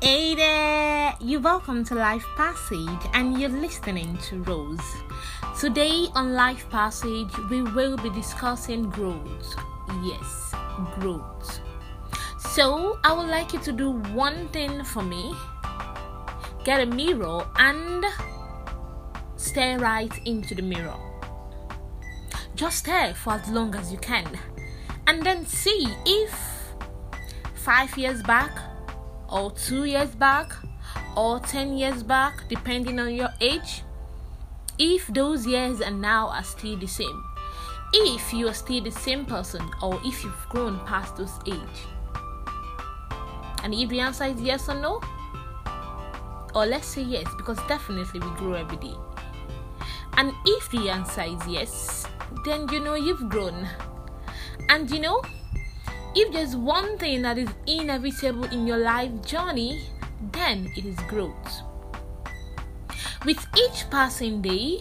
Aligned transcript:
Hey 0.00 0.34
there, 0.34 1.14
you're 1.20 1.40
welcome 1.40 1.84
to 1.84 1.94
Life 1.94 2.24
Passage 2.36 3.10
and 3.14 3.38
you're 3.38 3.48
listening 3.48 4.16
to 4.28 4.42
Rose. 4.42 4.80
Today 5.58 6.06
on 6.14 6.34
Life 6.34 6.68
Passage, 6.70 7.30
we 7.50 7.62
will 7.62 7.96
be 7.96 8.10
discussing 8.10 8.90
growth. 8.90 9.54
Yes, 10.02 10.54
growth. 10.94 11.60
So, 12.38 12.98
I 13.04 13.12
would 13.12 13.28
like 13.28 13.52
you 13.52 13.58
to 13.60 13.72
do 13.72 13.90
one 14.14 14.48
thing 14.48 14.84
for 14.84 15.02
me 15.02 15.34
get 16.64 16.80
a 16.80 16.86
mirror 16.86 17.46
and 17.56 18.04
stare 19.36 19.78
right 19.78 20.12
into 20.26 20.54
the 20.54 20.62
mirror. 20.62 20.96
Just 22.54 22.78
stare 22.78 23.14
for 23.14 23.34
as 23.34 23.48
long 23.48 23.74
as 23.74 23.90
you 23.90 23.98
can 23.98 24.26
and 25.06 25.22
then 25.22 25.46
see 25.46 25.86
if 26.04 26.57
five 27.68 27.98
years 27.98 28.22
back 28.22 28.50
or 29.30 29.50
two 29.50 29.84
years 29.84 30.08
back 30.14 30.54
or 31.18 31.38
10 31.38 31.76
years 31.76 32.02
back, 32.02 32.48
depending 32.48 32.98
on 32.98 33.14
your 33.14 33.28
age, 33.42 33.82
if 34.78 35.06
those 35.08 35.46
years 35.46 35.82
and 35.82 36.00
now 36.00 36.28
are 36.28 36.42
still 36.42 36.78
the 36.78 36.86
same, 36.86 37.22
if 37.92 38.32
you 38.32 38.48
are 38.48 38.54
still 38.54 38.82
the 38.82 38.90
same 38.90 39.26
person 39.26 39.60
or 39.82 40.00
if 40.02 40.24
you've 40.24 40.48
grown 40.48 40.78
past 40.86 41.18
those 41.18 41.38
age. 41.46 41.84
And 43.62 43.74
if 43.74 43.90
the 43.90 44.00
answer 44.00 44.24
is 44.24 44.40
yes 44.40 44.66
or 44.70 44.74
no, 44.74 45.02
or 46.54 46.64
let's 46.64 46.86
say 46.86 47.02
yes, 47.02 47.26
because 47.36 47.58
definitely 47.68 48.20
we 48.20 48.30
grow 48.36 48.54
every 48.54 48.78
day. 48.78 48.94
And 50.16 50.32
if 50.46 50.70
the 50.70 50.88
answer 50.88 51.20
is 51.20 51.46
yes, 51.46 52.06
then 52.46 52.66
you 52.70 52.80
know 52.80 52.94
you've 52.94 53.28
grown. 53.28 53.68
And 54.70 54.90
you 54.90 55.00
know, 55.00 55.20
if 56.20 56.32
there's 56.32 56.56
one 56.56 56.98
thing 56.98 57.22
that 57.22 57.38
is 57.38 57.48
inevitable 57.68 58.42
in 58.46 58.66
your 58.66 58.78
life 58.78 59.12
journey, 59.24 59.84
then 60.32 60.68
it 60.76 60.84
is 60.84 60.98
growth. 61.06 61.62
With 63.24 63.46
each 63.56 63.88
passing 63.88 64.42
day, 64.42 64.80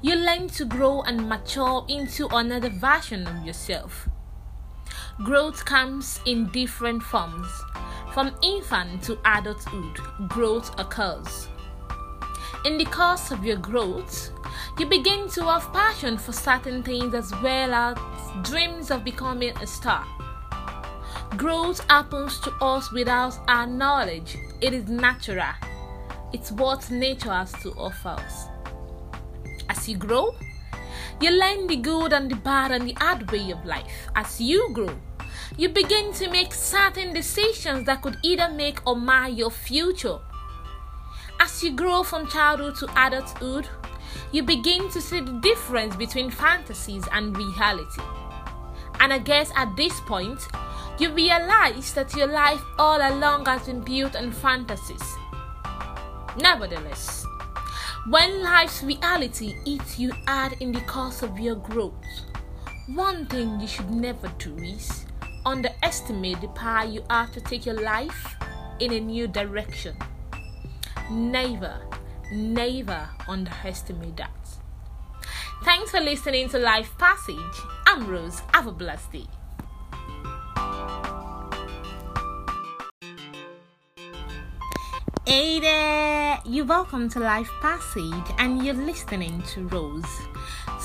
you 0.00 0.14
learn 0.14 0.48
to 0.48 0.64
grow 0.64 1.02
and 1.02 1.28
mature 1.28 1.84
into 1.90 2.28
another 2.28 2.70
version 2.70 3.26
of 3.26 3.44
yourself. 3.44 4.08
Growth 5.22 5.66
comes 5.66 6.18
in 6.24 6.50
different 6.50 7.02
forms. 7.02 7.48
From 8.14 8.34
infant 8.42 9.02
to 9.02 9.18
adulthood, 9.26 9.98
growth 10.28 10.72
occurs. 10.80 11.48
In 12.64 12.78
the 12.78 12.86
course 12.86 13.30
of 13.30 13.44
your 13.44 13.58
growth, 13.58 14.30
you 14.78 14.86
begin 14.86 15.28
to 15.30 15.44
have 15.44 15.70
passion 15.74 16.16
for 16.16 16.32
certain 16.32 16.82
things 16.82 17.12
as 17.12 17.32
well 17.42 17.74
as 17.74 17.98
dreams 18.48 18.90
of 18.90 19.04
becoming 19.04 19.54
a 19.58 19.66
star. 19.66 20.06
Growth 21.36 21.80
happens 21.88 22.40
to 22.40 22.50
us 22.60 22.90
without 22.92 23.38
our 23.48 23.66
knowledge. 23.66 24.36
It 24.60 24.74
is 24.74 24.88
natural. 24.88 25.54
It's 26.32 26.50
what 26.50 26.90
nature 26.90 27.32
has 27.32 27.52
to 27.62 27.70
offer 27.72 28.10
us. 28.10 28.48
As 29.68 29.88
you 29.88 29.96
grow, 29.96 30.34
you 31.20 31.30
learn 31.30 31.68
the 31.68 31.76
good 31.76 32.12
and 32.12 32.30
the 32.30 32.36
bad 32.36 32.72
and 32.72 32.88
the 32.88 32.94
hard 32.94 33.30
way 33.30 33.50
of 33.52 33.64
life. 33.64 34.08
As 34.16 34.40
you 34.40 34.70
grow, 34.72 34.94
you 35.56 35.68
begin 35.68 36.12
to 36.14 36.28
make 36.30 36.52
certain 36.52 37.14
decisions 37.14 37.86
that 37.86 38.02
could 38.02 38.18
either 38.22 38.48
make 38.48 38.84
or 38.86 38.96
mar 38.96 39.28
your 39.28 39.50
future. 39.50 40.18
As 41.38 41.62
you 41.62 41.72
grow 41.72 42.02
from 42.02 42.28
childhood 42.28 42.74
to 42.76 43.06
adulthood, 43.06 43.68
you 44.32 44.42
begin 44.42 44.90
to 44.90 45.00
see 45.00 45.20
the 45.20 45.38
difference 45.40 45.94
between 45.94 46.30
fantasies 46.30 47.04
and 47.12 47.36
reality. 47.36 48.02
And 48.98 49.12
I 49.12 49.18
guess 49.18 49.50
at 49.56 49.74
this 49.76 49.98
point, 50.00 50.40
you 51.00 51.10
realize 51.12 51.94
that 51.94 52.14
your 52.14 52.26
life 52.26 52.60
all 52.78 52.98
along 52.98 53.46
has 53.46 53.64
been 53.64 53.80
built 53.80 54.14
on 54.14 54.30
fantasies. 54.30 55.16
Nevertheless, 56.36 57.24
when 58.08 58.42
life's 58.42 58.82
reality 58.82 59.54
eats 59.64 59.98
you 59.98 60.12
hard 60.26 60.56
in 60.60 60.72
the 60.72 60.82
course 60.82 61.22
of 61.22 61.40
your 61.40 61.54
growth, 61.54 61.94
one 62.86 63.24
thing 63.26 63.58
you 63.60 63.66
should 63.66 63.90
never 63.90 64.28
do 64.38 64.54
is 64.58 65.06
underestimate 65.46 66.42
the 66.42 66.48
power 66.48 66.84
you 66.84 67.02
have 67.08 67.32
to 67.32 67.40
take 67.40 67.64
your 67.64 67.80
life 67.80 68.36
in 68.78 68.92
a 68.92 69.00
new 69.00 69.26
direction. 69.26 69.96
Never, 71.10 71.80
never 72.30 73.08
underestimate 73.26 74.18
that. 74.18 74.30
Thanks 75.64 75.90
for 75.90 76.00
listening 76.00 76.50
to 76.50 76.58
Life 76.58 76.96
Passage. 76.98 77.36
I'm 77.86 78.06
Rose. 78.06 78.42
Have 78.52 78.66
a 78.66 78.72
blessed 78.72 79.12
day. 79.12 79.26
Hey 85.30 85.60
there, 85.60 86.40
you're 86.44 86.64
welcome 86.64 87.08
to 87.10 87.20
Life 87.20 87.52
Passage 87.60 88.34
and 88.38 88.66
you're 88.66 88.74
listening 88.74 89.40
to 89.54 89.64
Rose. 89.68 90.04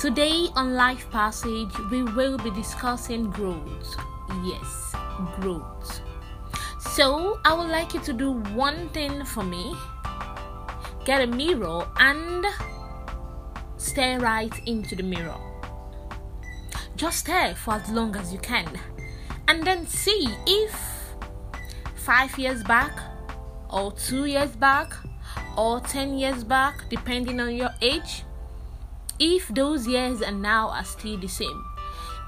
Today 0.00 0.46
on 0.54 0.74
Life 0.74 1.10
Passage, 1.10 1.76
we 1.90 2.04
will 2.04 2.38
be 2.38 2.52
discussing 2.52 3.28
growth. 3.28 3.96
Yes, 4.44 4.94
growth. 5.40 6.00
So, 6.78 7.40
I 7.44 7.54
would 7.54 7.70
like 7.70 7.92
you 7.92 7.98
to 8.02 8.12
do 8.12 8.34
one 8.54 8.88
thing 8.90 9.24
for 9.24 9.42
me 9.42 9.74
get 11.04 11.22
a 11.22 11.26
mirror 11.26 11.84
and 11.98 12.46
stare 13.78 14.20
right 14.20 14.54
into 14.64 14.94
the 14.94 15.02
mirror. 15.02 15.40
Just 16.94 17.18
stare 17.18 17.56
for 17.56 17.74
as 17.74 17.90
long 17.90 18.14
as 18.14 18.32
you 18.32 18.38
can 18.38 18.78
and 19.48 19.66
then 19.66 19.88
see 19.88 20.28
if 20.46 20.72
five 21.96 22.38
years 22.38 22.62
back 22.62 23.05
or 23.70 23.92
two 23.92 24.24
years 24.26 24.50
back 24.56 24.92
or 25.56 25.80
10 25.80 26.18
years 26.18 26.44
back, 26.44 26.88
depending 26.88 27.40
on 27.40 27.54
your 27.54 27.70
age, 27.80 28.24
if 29.18 29.48
those 29.48 29.86
years 29.86 30.20
and 30.20 30.42
now 30.42 30.68
are 30.68 30.84
still 30.84 31.16
the 31.18 31.28
same, 31.28 31.64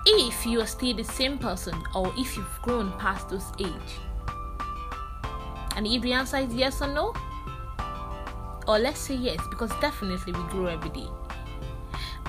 if 0.07 0.47
you 0.47 0.61
are 0.61 0.67
still 0.67 0.95
the 0.95 1.05
same 1.05 1.39
person 1.39 1.75
or 1.95 2.13
if 2.17 2.37
you've 2.37 2.59
grown 2.63 2.93
past 2.99 3.29
those 3.29 3.53
age. 3.59 3.99
And 5.77 5.87
if 5.87 6.03
the 6.03 6.13
answer 6.13 6.39
is 6.39 6.53
yes 6.55 6.83
or 6.83 6.89
no, 6.89 7.15
or 8.67 8.79
let's 8.79 9.01
say 9.01 9.15
yes, 9.15 9.39
because 9.49 9.71
definitely 9.81 10.33
we 10.33 10.43
grow 10.49 10.67
every 10.67 10.91
day. 10.91 11.07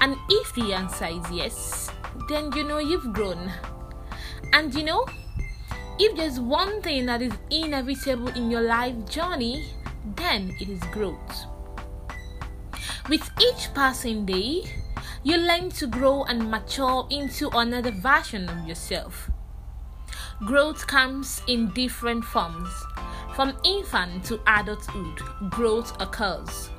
And 0.02 0.16
if 0.30 0.54
the 0.56 0.74
answer 0.74 1.08
is 1.08 1.32
yes, 1.32 1.90
then 2.30 2.52
you 2.54 2.64
know 2.64 2.78
you've 2.78 3.12
grown. 3.12 3.52
And 4.54 4.74
you 4.74 4.84
know, 4.84 5.06
if 6.00 6.16
there's 6.16 6.40
one 6.40 6.82
thing 6.82 7.06
that 7.08 7.22
is 7.22 7.34
inevitable 7.52 8.30
in 8.30 8.50
your 8.50 8.62
life 8.62 8.96
journey, 9.10 9.66
then 10.16 10.56
it 10.60 10.70
is 10.70 10.80
growth. 10.92 11.46
With 13.10 13.30
each 13.42 13.74
passing 13.74 14.26
day, 14.26 14.64
you 15.24 15.38
learn 15.38 15.70
to 15.72 15.88
grow 15.88 16.24
and 16.24 16.50
mature 16.50 17.06
into 17.12 17.50
another 17.50 17.92
version 17.92 18.48
of 18.48 18.66
yourself. 18.66 19.30
Growth 20.46 20.88
comes 20.88 21.42
in 21.48 21.74
different 21.74 22.24
forms. 22.24 22.70
From 23.36 23.58
infant 23.66 24.24
to 24.26 24.40
adulthood, 24.48 25.20
growth 25.50 26.00
occurs. 26.02 26.70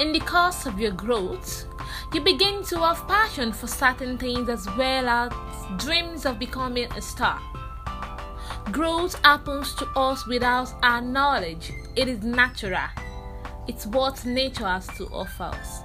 In 0.00 0.12
the 0.12 0.20
course 0.20 0.66
of 0.66 0.78
your 0.78 0.90
growth, 0.90 1.64
you 2.12 2.20
begin 2.20 2.62
to 2.64 2.78
have 2.80 3.08
passion 3.08 3.52
for 3.52 3.66
certain 3.66 4.18
things 4.18 4.50
as 4.50 4.66
well 4.76 5.08
as 5.08 5.32
dreams 5.82 6.26
of 6.26 6.38
becoming 6.38 6.92
a 6.92 7.00
star. 7.00 7.40
Growth 8.72 9.22
happens 9.22 9.74
to 9.74 9.86
us 9.96 10.26
without 10.26 10.72
our 10.82 11.02
knowledge. 11.02 11.72
It 11.94 12.08
is 12.08 12.22
natural. 12.22 12.88
It's 13.68 13.84
what 13.84 14.24
nature 14.24 14.66
has 14.66 14.86
to 14.96 15.04
offer 15.08 15.44
us. 15.44 15.82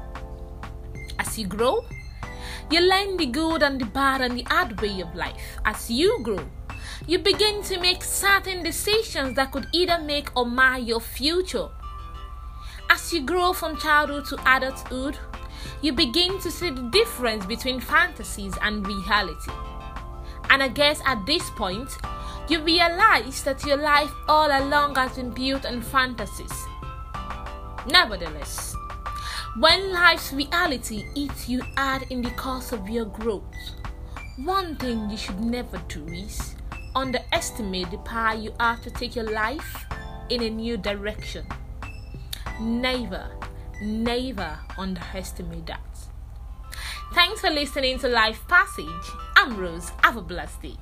As 1.20 1.38
you 1.38 1.48
grow, 1.48 1.84
you 2.72 2.80
learn 2.80 3.18
the 3.18 3.26
good 3.26 3.62
and 3.62 3.82
the 3.82 3.86
bad 3.88 4.22
and 4.22 4.38
the 4.38 4.44
hard 4.44 4.80
way 4.80 5.02
of 5.02 5.14
life. 5.16 5.36
As 5.66 5.92
you 5.92 6.18
grow, 6.24 6.48
you 7.06 7.20
begin 7.20 7.62
to 7.64 7.78
make 7.78 8.06
certain 8.06 8.64
decisions 8.64 9.36
that 9.36 9.52
could 9.52 9.68
either 9.74 10.00
make 10.00 10.34
or 10.38 10.46
mar 10.46 10.80
your 10.80 11.02
future. 11.02 11.68
As 12.90 13.12
you 13.12 13.22
grow 13.22 13.52
from 13.52 13.78
childhood 13.78 14.28
to 14.28 14.56
adulthood, 14.56 15.18
you 15.82 15.92
begin 15.92 16.40
to 16.40 16.50
see 16.50 16.70
the 16.70 16.90
difference 16.92 17.46
between 17.46 17.82
fantasies 17.82 18.54
and 18.62 18.88
reality. 18.88 19.52
And 20.50 20.64
I 20.64 20.70
guess 20.70 21.02
at 21.06 21.26
this 21.26 21.50
point, 21.50 21.90
you 22.50 22.62
realize 22.62 23.44
that 23.44 23.66
your 23.66 23.78
life 23.78 24.12
all 24.28 24.48
along 24.48 24.96
has 24.96 25.16
been 25.18 25.32
built 25.32 25.66
on 25.66 25.82
fantasies. 25.82 26.66
Nevertheless, 27.88 28.76
when 29.60 29.92
life's 29.92 30.32
reality 30.32 31.06
eats 31.14 31.50
you 31.50 31.62
hard 31.76 32.06
in 32.10 32.22
the 32.22 32.30
course 32.32 32.72
of 32.72 32.88
your 32.90 33.06
growth, 33.06 33.44
one 34.38 34.76
thing 34.76 35.10
you 35.10 35.18
should 35.18 35.40
never 35.40 35.82
do 35.90 36.06
is 36.08 36.56
underestimate 36.96 37.92
the 37.92 37.98
power 38.00 38.36
you 38.36 38.54
have 38.60 38.82
to 38.84 38.92
take 38.92 39.16
your 39.16 39.30
life 39.32 39.86
in 40.30 40.44
a 40.44 40.50
new 40.50 40.78
direction. 40.78 41.46
Never, 42.62 43.30
never 43.82 44.58
underestimate 44.78 45.66
that. 45.66 45.82
Thanks 47.14 47.42
for 47.42 47.50
listening 47.50 48.00
to 48.00 48.08
Life 48.08 48.48
Passage. 48.48 48.86
I'm 49.36 49.58
Rose. 49.58 49.92
Have 50.04 50.18
a 50.18 50.22
blessed 50.22 50.62
day. 50.62 50.78